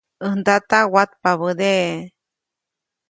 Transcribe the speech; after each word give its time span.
ʼÄj 0.25 0.29
ndata 0.39 0.77
watpabädeʼe. 0.93 1.89